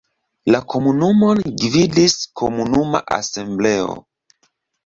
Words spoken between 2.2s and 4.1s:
komunuma asembleo.